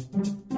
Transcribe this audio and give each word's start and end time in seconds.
thank 0.00 0.26
you 0.26 0.49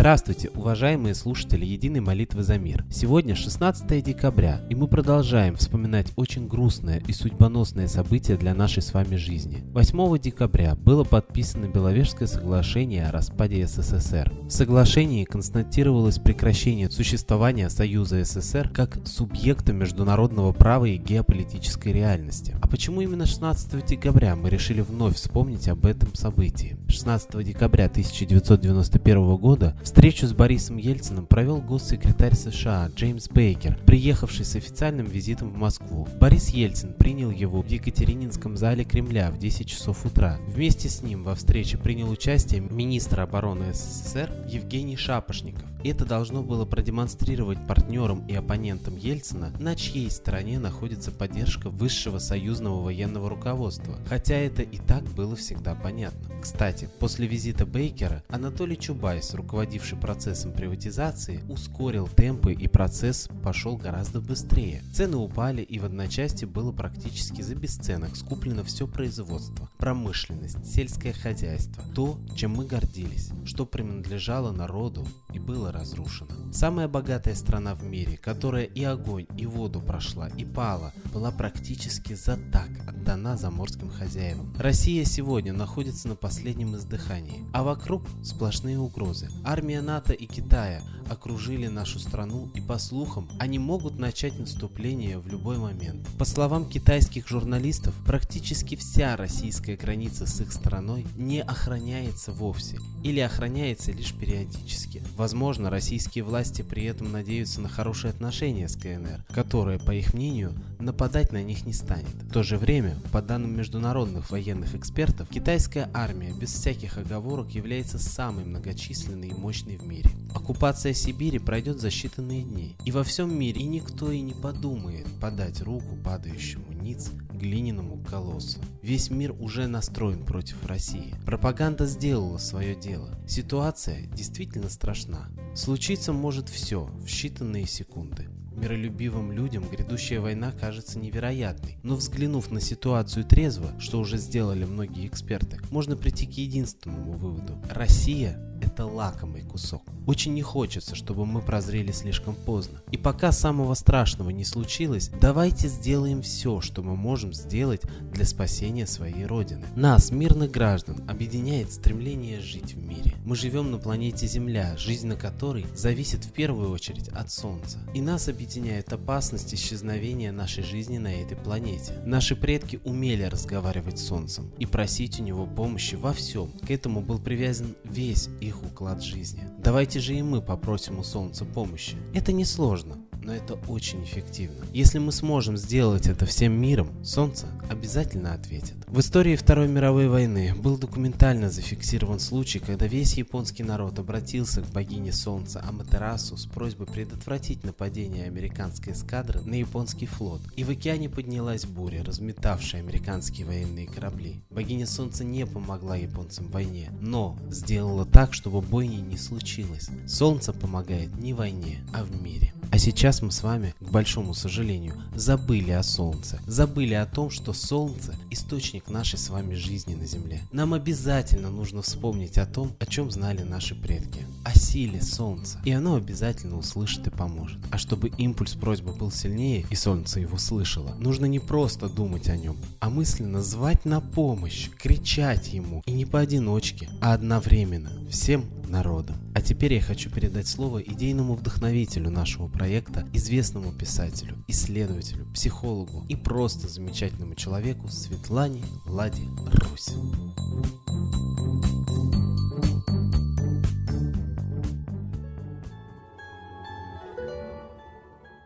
Здравствуйте, 0.00 0.48
уважаемые 0.54 1.14
слушатели 1.14 1.66
Единой 1.66 2.00
молитвы 2.00 2.42
за 2.42 2.56
мир. 2.56 2.86
Сегодня 2.90 3.34
16 3.34 4.02
декабря, 4.02 4.62
и 4.70 4.74
мы 4.74 4.88
продолжаем 4.88 5.56
вспоминать 5.56 6.10
очень 6.16 6.48
грустное 6.48 7.02
и 7.06 7.12
судьбоносное 7.12 7.86
событие 7.86 8.38
для 8.38 8.54
нашей 8.54 8.82
с 8.82 8.94
вами 8.94 9.16
жизни. 9.16 9.62
8 9.74 10.18
декабря 10.18 10.74
было 10.74 11.04
подписано 11.04 11.66
Беловежское 11.66 12.26
соглашение 12.26 13.08
о 13.08 13.12
распаде 13.12 13.66
СССР. 13.66 14.32
В 14.46 14.50
соглашении 14.50 15.24
констатировалось 15.24 16.18
прекращение 16.18 16.90
существования 16.90 17.68
Союза 17.68 18.24
СССР 18.24 18.70
как 18.70 19.06
субъекта 19.06 19.74
международного 19.74 20.52
права 20.52 20.86
и 20.86 20.96
геополитической 20.96 21.92
реальности. 21.92 22.56
А 22.62 22.66
почему 22.66 23.02
именно 23.02 23.26
16 23.26 23.84
декабря 23.84 24.34
мы 24.34 24.48
решили 24.48 24.80
вновь 24.80 25.16
вспомнить 25.16 25.68
об 25.68 25.84
этом 25.84 26.14
событии? 26.14 26.78
16 26.88 27.44
декабря 27.44 27.84
1991 27.84 29.36
года 29.36 29.76
в 29.82 29.89
Встречу 29.90 30.28
с 30.28 30.32
Борисом 30.32 30.76
Ельциным 30.76 31.26
провел 31.26 31.60
госсекретарь 31.60 32.36
США 32.36 32.88
Джеймс 32.94 33.28
Бейкер, 33.28 33.76
приехавший 33.86 34.44
с 34.44 34.54
официальным 34.54 35.06
визитом 35.06 35.50
в 35.50 35.56
Москву. 35.56 36.06
Борис 36.20 36.50
Ельцин 36.50 36.94
принял 36.94 37.32
его 37.32 37.60
в 37.60 37.66
Екатерининском 37.66 38.56
зале 38.56 38.84
Кремля 38.84 39.32
в 39.32 39.38
10 39.38 39.68
часов 39.68 40.06
утра. 40.06 40.38
Вместе 40.46 40.88
с 40.88 41.02
ним 41.02 41.24
во 41.24 41.34
встрече 41.34 41.76
принял 41.76 42.08
участие 42.08 42.60
министр 42.60 43.22
обороны 43.22 43.74
СССР 43.74 44.30
Евгений 44.48 44.96
Шапошников. 44.96 45.69
Это 45.82 46.04
должно 46.04 46.42
было 46.42 46.66
продемонстрировать 46.66 47.66
партнерам 47.66 48.26
и 48.26 48.34
оппонентам 48.34 48.96
Ельцина, 48.96 49.50
на 49.58 49.74
чьей 49.74 50.10
стороне 50.10 50.58
находится 50.58 51.10
поддержка 51.10 51.70
высшего 51.70 52.18
союзного 52.18 52.82
военного 52.82 53.30
руководства, 53.30 53.98
хотя 54.06 54.34
это 54.34 54.62
и 54.62 54.76
так 54.76 55.04
было 55.04 55.36
всегда 55.36 55.74
понятно. 55.74 56.20
Кстати, 56.42 56.88
после 56.98 57.26
визита 57.26 57.64
Бейкера 57.64 58.22
Анатолий 58.28 58.78
Чубайс, 58.78 59.32
руководивший 59.32 59.96
процессом 59.96 60.52
приватизации, 60.52 61.42
ускорил 61.48 62.08
темпы 62.08 62.52
и 62.52 62.68
процесс 62.68 63.28
пошел 63.42 63.76
гораздо 63.76 64.20
быстрее. 64.20 64.82
Цены 64.92 65.16
упали 65.16 65.62
и 65.62 65.78
в 65.78 65.86
одночасье 65.86 66.46
было 66.46 66.72
практически 66.72 67.40
за 67.40 67.54
бесценок 67.54 68.16
скуплено 68.16 68.64
все 68.64 68.86
производство, 68.86 69.70
промышленность, 69.78 70.66
сельское 70.66 71.14
хозяйство, 71.14 71.82
то, 71.94 72.18
чем 72.36 72.52
мы 72.52 72.66
гордились, 72.66 73.30
что 73.44 73.64
принадлежало 73.64 74.52
народу 74.52 75.06
и 75.32 75.38
было 75.38 75.69
разрушено. 75.72 76.52
Самая 76.52 76.88
богатая 76.88 77.34
страна 77.34 77.74
в 77.74 77.84
мире, 77.84 78.16
которая 78.16 78.64
и 78.64 78.84
огонь, 78.84 79.26
и 79.36 79.46
воду 79.46 79.80
прошла, 79.80 80.28
и 80.28 80.44
пала, 80.44 80.92
была 81.12 81.30
практически 81.30 82.14
за 82.14 82.36
так 82.52 82.68
отдана 83.10 83.36
заморским 83.36 83.90
хозяевам. 83.90 84.52
Россия 84.58 85.04
сегодня 85.04 85.52
находится 85.52 86.08
на 86.08 86.14
последнем 86.14 86.76
издыхании, 86.76 87.44
а 87.52 87.62
вокруг 87.62 88.02
сплошные 88.22 88.78
угрозы. 88.78 89.28
Армия 89.44 89.80
НАТО 89.80 90.12
и 90.12 90.26
Китая 90.26 90.82
окружили 91.10 91.66
нашу 91.66 91.98
страну 91.98 92.50
и, 92.54 92.60
по 92.60 92.78
слухам, 92.78 93.28
они 93.38 93.58
могут 93.58 93.98
начать 93.98 94.38
наступление 94.38 95.18
в 95.18 95.26
любой 95.26 95.58
момент. 95.58 96.06
По 96.18 96.24
словам 96.24 96.68
китайских 96.68 97.28
журналистов, 97.28 97.94
практически 98.06 98.76
вся 98.76 99.16
российская 99.16 99.76
граница 99.76 100.26
с 100.26 100.40
их 100.40 100.52
страной 100.52 101.04
не 101.16 101.42
охраняется 101.42 102.30
вовсе 102.30 102.78
или 103.02 103.18
охраняется 103.20 103.90
лишь 103.90 104.12
периодически. 104.12 105.02
Возможно, 105.16 105.68
российские 105.68 106.22
власти 106.22 106.62
при 106.62 106.84
этом 106.84 107.10
надеются 107.10 107.60
на 107.60 107.68
хорошие 107.68 108.10
отношения 108.10 108.68
с 108.68 108.76
КНР, 108.76 109.24
которая, 109.32 109.78
по 109.78 109.90
их 109.90 110.14
мнению, 110.14 110.54
нападать 110.78 111.32
на 111.32 111.42
них 111.42 111.66
не 111.66 111.72
станет. 111.72 112.14
В 112.22 112.32
то 112.32 112.42
же 112.42 112.56
время, 112.56 112.96
по 113.12 113.22
данным 113.22 113.56
международных 113.56 114.30
военных 114.30 114.74
экспертов, 114.74 115.28
китайская 115.28 115.90
армия 115.92 116.32
без 116.32 116.52
всяких 116.52 116.98
оговорок 116.98 117.50
является 117.50 117.98
самой 117.98 118.44
многочисленной 118.44 119.28
и 119.28 119.34
мощной 119.34 119.76
в 119.76 119.86
мире. 119.86 120.10
Оккупация 120.34 120.92
Сибири 120.92 121.38
пройдет 121.38 121.80
за 121.80 121.88
считанные 121.88 122.42
дни, 122.42 122.76
и 122.84 122.92
во 122.92 123.04
всем 123.04 123.36
мире 123.36 123.60
и 123.60 123.66
никто 123.66 124.10
и 124.10 124.20
не 124.20 124.34
подумает 124.34 125.06
подать 125.20 125.60
руку 125.62 125.96
падающему 126.04 126.72
ниц 126.72 127.10
глиняному 127.32 127.98
колоссу. 128.04 128.60
Весь 128.82 129.10
мир 129.10 129.34
уже 129.40 129.66
настроен 129.66 130.24
против 130.24 130.64
России. 130.66 131.14
Пропаганда 131.24 131.86
сделала 131.86 132.38
свое 132.38 132.74
дело. 132.74 133.18
Ситуация 133.26 134.06
действительно 134.06 134.68
страшна. 134.68 135.28
Случиться 135.54 136.12
может 136.12 136.48
все 136.48 136.84
в 136.84 137.06
считанные 137.06 137.66
секунды. 137.66 138.28
Миролюбивым 138.60 139.32
людям 139.32 139.64
грядущая 139.66 140.20
война 140.20 140.52
кажется 140.52 140.98
невероятной, 140.98 141.78
но 141.82 141.96
взглянув 141.96 142.50
на 142.50 142.60
ситуацию 142.60 143.24
трезво, 143.24 143.72
что 143.80 143.98
уже 143.98 144.18
сделали 144.18 144.64
многие 144.64 145.06
эксперты, 145.06 145.58
можно 145.70 145.96
прийти 145.96 146.26
к 146.26 146.32
единственному 146.32 147.12
выводу. 147.12 147.58
Россия 147.70 148.49
это 148.80 148.86
лакомый 148.86 149.42
кусок. 149.42 149.82
Очень 150.06 150.32
не 150.32 150.42
хочется, 150.42 150.94
чтобы 150.94 151.26
мы 151.26 151.42
прозрели 151.42 151.92
слишком 151.92 152.34
поздно. 152.34 152.80
И 152.90 152.96
пока 152.96 153.30
самого 153.30 153.74
страшного 153.74 154.30
не 154.30 154.44
случилось, 154.44 155.10
давайте 155.20 155.68
сделаем 155.68 156.22
все, 156.22 156.62
что 156.62 156.82
мы 156.82 156.96
можем 156.96 157.34
сделать 157.34 157.82
для 158.12 158.24
спасения 158.24 158.86
своей 158.86 159.26
Родины. 159.26 159.66
Нас, 159.76 160.10
мирных 160.10 160.50
граждан, 160.50 160.96
объединяет 161.08 161.70
стремление 161.70 162.40
жить 162.40 162.74
в 162.74 162.82
мире. 162.82 163.14
Мы 163.24 163.36
живем 163.36 163.70
на 163.70 163.78
планете 163.78 164.26
Земля, 164.26 164.76
жизнь 164.78 165.06
на 165.06 165.16
которой 165.16 165.66
зависит 165.76 166.24
в 166.24 166.32
первую 166.32 166.70
очередь 166.70 167.08
от 167.08 167.30
Солнца. 167.30 167.78
И 167.94 168.00
нас 168.00 168.28
объединяет 168.28 168.92
опасность 168.92 169.52
исчезновения 169.52 170.32
нашей 170.32 170.64
жизни 170.64 170.96
на 170.96 171.12
этой 171.12 171.36
планете. 171.36 171.92
Наши 172.06 172.34
предки 172.34 172.80
умели 172.84 173.24
разговаривать 173.24 173.98
с 173.98 174.06
Солнцем 174.06 174.50
и 174.58 174.64
просить 174.64 175.20
у 175.20 175.22
него 175.22 175.46
помощи 175.46 175.96
во 175.96 176.12
всем. 176.14 176.50
К 176.66 176.70
этому 176.70 177.02
был 177.02 177.18
привязан 177.18 177.76
весь 177.84 178.28
их 178.40 178.62
уклад 178.70 179.02
жизни. 179.02 179.48
Давайте 179.58 180.00
же 180.00 180.14
и 180.14 180.22
мы 180.22 180.40
попросим 180.40 180.98
у 180.98 181.02
Солнца 181.02 181.44
помощи. 181.44 181.96
Это 182.14 182.32
несложно 182.32 182.98
но 183.30 183.36
это 183.36 183.54
очень 183.68 184.02
эффективно. 184.02 184.66
Если 184.72 184.98
мы 184.98 185.12
сможем 185.12 185.56
сделать 185.56 186.08
это 186.08 186.26
всем 186.26 186.52
миром, 186.52 186.90
Солнце 187.04 187.46
обязательно 187.70 188.34
ответит. 188.34 188.74
В 188.88 188.98
истории 188.98 189.36
Второй 189.36 189.68
мировой 189.68 190.08
войны 190.08 190.52
был 190.56 190.76
документально 190.76 191.48
зафиксирован 191.48 192.18
случай, 192.18 192.58
когда 192.58 192.88
весь 192.88 193.14
японский 193.14 193.62
народ 193.62 194.00
обратился 194.00 194.62
к 194.62 194.72
богине 194.72 195.12
Солнца 195.12 195.64
Аматерасу 195.64 196.36
с 196.36 196.46
просьбой 196.46 196.88
предотвратить 196.88 197.62
нападение 197.62 198.26
американской 198.26 198.94
эскадры 198.94 199.42
на 199.42 199.54
японский 199.54 200.06
флот. 200.06 200.40
И 200.56 200.64
в 200.64 200.70
океане 200.70 201.08
поднялась 201.08 201.66
буря, 201.66 202.02
разметавшая 202.02 202.80
американские 202.80 203.46
военные 203.46 203.86
корабли. 203.86 204.42
Богиня 204.50 204.88
Солнца 204.88 205.22
не 205.22 205.46
помогла 205.46 205.94
японцам 205.94 206.48
в 206.48 206.50
войне, 206.50 206.90
но 207.00 207.38
сделала 207.48 208.04
так, 208.04 208.34
чтобы 208.34 208.60
бойни 208.60 208.96
не 208.96 209.16
случилось. 209.16 209.88
Солнце 210.08 210.52
помогает 210.52 211.16
не 211.16 211.32
в 211.32 211.36
войне, 211.36 211.84
а 211.92 212.02
в 212.02 212.20
мире. 212.20 212.52
А 212.72 212.78
сейчас 212.78 213.19
мы 213.22 213.30
с 213.30 213.42
вами, 213.42 213.74
к 213.80 213.90
большому 213.90 214.34
сожалению, 214.34 214.94
забыли 215.14 215.70
о 215.72 215.82
Солнце. 215.82 216.40
Забыли 216.46 216.94
о 216.94 217.06
том, 217.06 217.30
что 217.30 217.52
Солнце– 217.52 218.14
источник 218.30 218.88
нашей 218.88 219.18
с 219.18 219.30
вами 219.30 219.54
жизни 219.54 219.94
на 219.94 220.06
Земле. 220.06 220.42
Нам 220.52 220.74
обязательно 220.74 221.50
нужно 221.50 221.82
вспомнить 221.82 222.38
о 222.38 222.46
том, 222.46 222.72
о 222.78 222.86
чем 222.86 223.10
знали 223.10 223.42
наши 223.42 223.74
предки. 223.74 224.26
О 224.44 224.58
силе 224.58 225.02
Солнца. 225.02 225.60
И 225.64 225.72
оно 225.72 225.96
обязательно 225.96 226.56
услышит 226.58 227.06
и 227.06 227.10
поможет. 227.10 227.58
А 227.70 227.78
чтобы 227.78 228.08
импульс 228.08 228.54
просьбы 228.54 228.92
был 228.92 229.10
сильнее, 229.10 229.66
и 229.70 229.74
Солнце 229.74 230.20
его 230.20 230.38
слышало, 230.38 230.94
нужно 230.98 231.26
не 231.26 231.40
просто 231.40 231.88
думать 231.88 232.28
о 232.28 232.36
нем, 232.36 232.56
а 232.80 232.90
мысленно 232.90 233.42
звать 233.42 233.84
на 233.84 234.00
помощь, 234.00 234.68
кричать 234.78 235.52
ему. 235.52 235.82
И 235.86 235.92
не 235.92 236.04
поодиночке, 236.04 236.88
а 237.00 237.14
одновременно. 237.14 237.90
Всем 238.10 238.44
народом. 238.70 239.16
А 239.34 239.42
теперь 239.42 239.74
я 239.74 239.82
хочу 239.82 240.10
передать 240.10 240.46
слово 240.46 240.80
идейному 240.80 241.34
вдохновителю 241.34 242.10
нашего 242.10 242.48
проекта, 242.48 243.06
известному 243.12 243.72
писателю, 243.72 244.36
исследователю, 244.48 245.26
психологу 245.34 246.04
и 246.08 246.16
просто 246.16 246.68
замечательному 246.68 247.34
человеку 247.34 247.88
Светлане 247.88 248.62
Ладе 248.86 249.22
Русь. 249.52 249.90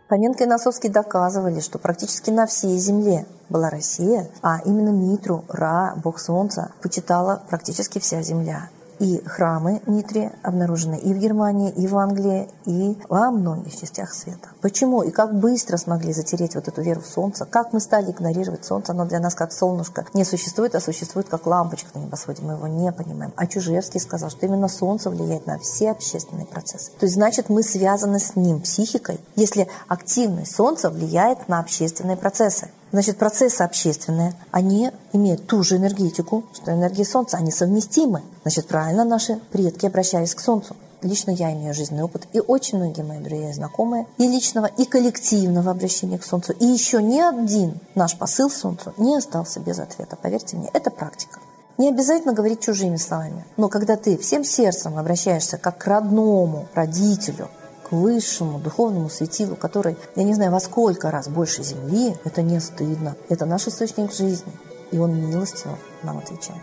Фоменко 0.09 0.44
и 0.44 0.47
Носовский 0.47 0.91
доказывали, 0.91 1.61
что 1.61 1.79
практически 1.79 2.31
на 2.31 2.47
всей 2.47 2.79
земле 2.79 3.27
была 3.49 3.69
Россия, 3.69 4.29
а 4.43 4.61
именно 4.65 4.91
Митру, 4.91 5.44
Ра, 5.49 5.94
бог 5.97 6.20
солнца, 6.20 6.73
почитала 6.82 7.43
практически 7.49 7.99
вся 7.99 8.23
земля. 8.23 8.69
И 8.99 9.23
храмы 9.25 9.82
Митри 9.87 10.31
обнаружены 10.43 10.96
и 10.96 11.12
в 11.12 11.19
Германии, 11.19 11.70
и 11.70 11.87
в 11.87 11.96
Англии, 11.96 12.49
и 12.64 12.96
во 13.08 13.31
многих 13.31 13.76
частях 13.79 14.12
света. 14.12 14.49
Почему 14.61 15.02
и 15.02 15.11
как 15.11 15.35
быстро 15.35 15.76
смогли 15.76 16.12
затереть 16.12 16.55
вот 16.55 16.69
эту 16.69 16.82
веру 16.82 17.00
в 17.00 17.06
Солнце? 17.06 17.44
Как 17.44 17.73
мы 17.73 17.81
стали 17.81 18.11
игнорировать 18.11 18.64
Солнце? 18.64 18.93
Оно 18.93 19.05
для 19.05 19.20
нас 19.20 19.35
как 19.35 19.52
солнышко 19.52 20.06
не 20.14 20.25
существует, 20.25 20.75
а 20.75 20.81
существует 20.81 21.29
как 21.29 21.46
лампочка 21.46 21.88
на 21.94 22.05
небосводе. 22.05 22.43
Мы 22.43 22.55
его 22.55 22.67
не 22.67 22.93
понимаем. 22.93 23.32
А 23.37 23.46
Чужевский 23.46 24.00
сказал, 24.00 24.31
что 24.31 24.46
именно 24.46 24.69
Солнце 24.69 25.11
влияет 25.11 25.46
на 25.46 25.58
все 25.58 25.91
общественные 25.91 26.46
процессы. 26.46 26.93
То 26.99 27.06
есть, 27.06 27.14
значит, 27.14 27.49
мы 27.49 27.62
связаны 27.62 28.19
с 28.19 28.37
ним 28.37 28.61
психикой, 28.61 29.20
если 29.37 29.69
активность 29.88 30.55
Солнца 30.55 30.91
влияет 30.91 31.49
на 31.49 31.61
общественные 31.61 32.17
процессы. 32.17 32.70
Значит, 32.94 33.19
процессы 33.19 33.62
общественные, 33.62 34.35
они 34.52 34.93
имеют 35.12 35.49
ту 35.49 35.64
же 35.64 35.79
энергетику, 35.79 36.44
что 36.52 36.70
энергия 36.70 37.05
Солнца, 37.05 37.37
они 37.37 37.50
совместимы. 37.50 38.23
Значит, 38.43 38.69
правильно 38.69 39.02
наши 39.02 39.41
предки 39.50 39.85
обращались 39.85 40.32
к 40.32 40.38
Солнцу. 40.38 40.76
Лично 41.02 41.32
я 41.32 41.52
имею 41.55 41.75
жизненный 41.75 42.05
опыт, 42.05 42.29
и 42.32 42.38
очень 42.38 42.79
многие 42.79 43.02
мои 43.02 43.19
друзья 43.19 43.50
и 43.50 43.52
знакомые, 43.52 44.06
и 44.17 44.29
личного, 44.29 44.67
и 44.67 44.85
коллективного 44.85 45.73
обращения 45.73 46.19
к 46.19 46.25
Солнцу. 46.25 46.52
И 46.52 46.67
еще 46.67 47.02
ни 47.02 47.19
один 47.19 47.81
наш 47.96 48.17
посыл 48.17 48.49
Солнцу 48.49 48.94
не 48.96 49.17
остался 49.17 49.58
без 49.58 49.81
ответа. 49.81 50.14
Поверьте 50.14 50.56
мне, 50.56 50.70
это 50.73 50.93
практика. 50.93 51.41
Не 51.79 51.88
обязательно 51.88 52.32
говорить 52.32 52.61
чужими 52.61 52.94
словами, 52.94 53.44
но 53.56 53.69
когда 53.69 53.96
ты 53.96 54.17
всем 54.17 54.44
сердцем 54.44 54.96
обращаешься 54.99 55.58
как 55.58 55.79
к 55.79 55.87
родному 55.88 56.69
родителю, 56.75 57.49
к 57.85 57.93
высшему 57.93 58.59
духовному 58.59 59.09
светилу, 59.11 59.57
который, 59.57 59.97
я 60.17 60.25
не 60.25 60.35
знаю, 60.35 60.51
во 60.53 60.61
сколько 60.61 61.11
раз 61.11 61.29
больше 61.29 61.63
Земли, 61.63 62.17
это 62.25 62.43
не 62.43 62.61
стыдно. 62.61 63.15
Это 63.29 63.47
наш 63.47 63.69
источник 63.69 64.13
жизни. 64.13 64.53
И 64.91 64.99
он 64.99 65.15
милостиво 65.15 65.79
нам 66.03 66.19
отвечает. 66.19 66.63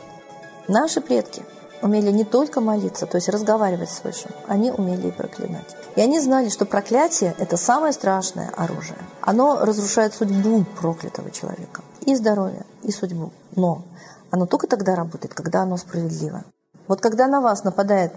Наши 0.68 1.02
предки 1.02 1.44
умели 1.82 2.12
не 2.12 2.24
только 2.24 2.62
молиться, 2.62 3.06
то 3.06 3.18
есть 3.18 3.30
разговаривать 3.30 3.90
с 3.90 4.04
Высшим, 4.04 4.32
они 4.48 4.72
умели 4.72 5.08
и 5.08 5.12
проклинать. 5.12 5.76
И 5.96 6.02
они 6.02 6.20
знали, 6.20 6.50
что 6.50 6.66
проклятие– 6.66 7.36
это 7.38 7.58
самое 7.58 7.92
страшное 7.92 8.50
оружие. 8.56 8.98
Оно 9.22 9.60
разрушает 9.66 10.14
судьбу 10.14 10.64
проклятого 10.80 11.32
человека. 11.32 11.82
И 12.06 12.16
здоровье, 12.16 12.66
и 12.84 12.92
судьбу. 12.92 13.32
Но 13.56 13.84
оно 14.30 14.46
только 14.46 14.68
тогда 14.68 14.96
работает, 14.96 15.34
когда 15.34 15.62
оно 15.64 15.78
справедливо. 15.78 16.44
Вот 16.88 17.02
когда 17.02 17.28
на 17.28 17.42
вас 17.42 17.64
нападает 17.64 18.14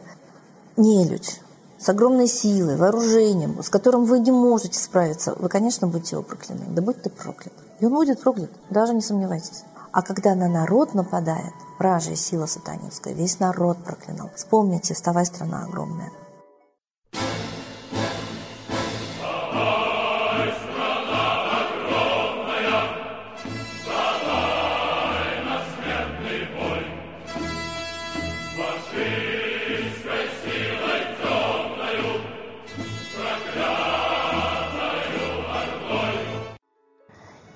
нелюдь, 0.77 1.41
с 1.79 1.89
огромной 1.89 2.29
силой, 2.29 2.77
вооружением, 2.77 3.63
с 3.63 3.69
которым 3.69 4.05
вы 4.05 4.21
не 4.21 4.33
можете 4.33 4.79
справиться, 4.79 5.35
вы, 5.39 5.49
конечно, 5.49 5.87
будете 5.87 6.17
его 6.17 6.23
прокляны. 6.23 6.65
Да 6.69 6.83
будь 6.83 7.03
ты 7.03 7.11
проклят. 7.11 7.53
И 7.81 7.87
он 7.87 7.95
будет 7.95 8.21
проклят, 8.21 8.51
даже 8.71 8.95
не 8.95 9.01
сомневайтесь. 9.01 9.65
А 9.93 10.03
когда 10.03 10.35
на 10.35 10.49
народ 10.49 10.95
нападает, 10.95 11.53
вражья 11.79 12.17
сила 12.17 12.47
сатанинская, 12.47 13.15
весь 13.15 13.39
народ 13.39 13.79
проклинал. 13.85 14.31
Вспомните, 14.35 14.95
вставай, 14.95 15.27
страна 15.27 15.65
огромная. 15.65 16.11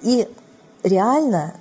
И 0.09 0.27
реально 0.85 1.53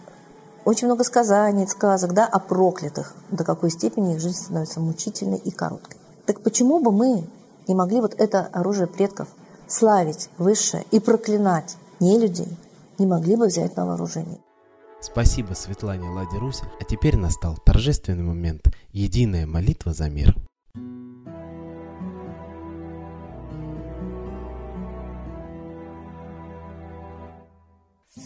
очень 0.64 0.88
много 0.88 1.04
сказаний, 1.04 1.68
сказок 1.68 2.14
да, 2.14 2.26
о 2.26 2.40
проклятых, 2.40 3.14
до 3.30 3.44
какой 3.44 3.70
степени 3.70 4.14
их 4.14 4.22
жизнь 4.22 4.38
становится 4.38 4.80
мучительной 4.80 5.38
и 5.38 5.52
короткой. 5.52 5.98
Так 6.26 6.40
почему 6.40 6.80
бы 6.80 6.94
мы 6.94 7.26
не 7.68 7.76
могли 7.76 8.00
вот 8.00 8.14
это 8.18 8.46
оружие 8.54 8.88
предков 8.88 9.28
славить 9.68 10.30
высшее 10.38 10.86
и 10.92 11.02
проклинать 11.02 11.76
не 12.00 12.18
людей, 12.18 12.58
не 12.98 13.06
могли 13.06 13.36
бы 13.36 13.48
взять 13.48 13.76
на 13.76 13.86
вооружение? 13.86 14.40
Спасибо 15.02 15.54
Светлане 15.54 16.08
Ладе 16.08 16.38
Русель. 16.38 16.70
А 16.80 16.86
теперь 16.86 17.18
настал 17.18 17.58
торжественный 17.58 18.24
момент. 18.24 18.62
Единая 18.94 19.46
молитва 19.46 19.92
за 19.92 20.10
мир. 20.10 20.38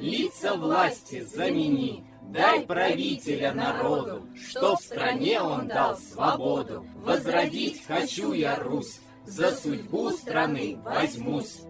лица 0.00 0.54
власти 0.54 1.22
замени. 1.22 2.04
Дай 2.22 2.60
правителя 2.66 3.52
народу, 3.52 4.26
что 4.34 4.76
в 4.76 4.82
стране 4.82 5.40
он 5.40 5.68
дал 5.68 5.96
свободу. 5.96 6.86
Возродить 6.96 7.84
хочу 7.86 8.32
я 8.32 8.56
Русь, 8.56 8.98
за 9.26 9.52
судьбу 9.52 10.10
страны 10.10 10.78
возьмусь. 10.82 11.60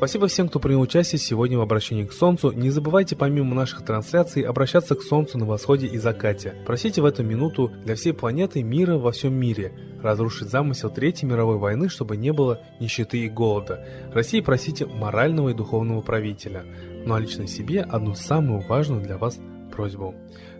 Спасибо 0.00 0.28
всем, 0.28 0.48
кто 0.48 0.60
принял 0.60 0.80
участие 0.80 1.18
сегодня 1.18 1.58
в 1.58 1.60
обращении 1.60 2.06
к 2.06 2.14
Солнцу. 2.14 2.52
Не 2.52 2.70
забывайте 2.70 3.16
помимо 3.16 3.54
наших 3.54 3.84
трансляций 3.84 4.40
обращаться 4.40 4.94
к 4.94 5.02
Солнцу 5.02 5.36
на 5.36 5.44
восходе 5.44 5.88
и 5.88 5.98
закате. 5.98 6.54
Просите 6.64 7.02
в 7.02 7.04
эту 7.04 7.22
минуту 7.22 7.70
для 7.84 7.96
всей 7.96 8.14
планеты 8.14 8.62
мира 8.62 8.96
во 8.96 9.12
всем 9.12 9.34
мире, 9.34 9.74
разрушить 10.02 10.48
замысел 10.48 10.88
Третьей 10.88 11.28
мировой 11.28 11.58
войны, 11.58 11.90
чтобы 11.90 12.16
не 12.16 12.32
было 12.32 12.62
нищеты 12.80 13.18
и 13.18 13.28
голода. 13.28 13.86
России 14.14 14.40
просите 14.40 14.86
морального 14.86 15.50
и 15.50 15.54
духовного 15.54 16.00
правителя. 16.00 16.64
Ну 17.04 17.12
а 17.12 17.20
лично 17.20 17.46
себе 17.46 17.82
одну 17.82 18.14
самую 18.14 18.66
важную 18.66 19.02
для 19.02 19.18
вас 19.18 19.38
просьбу. 19.70 20.14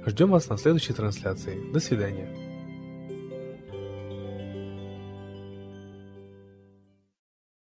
Ждем 0.04 0.32
вас 0.32 0.50
на 0.50 0.58
следующей 0.58 0.92
трансляции. 0.92 1.58
До 1.72 1.80
свидания. 1.80 2.49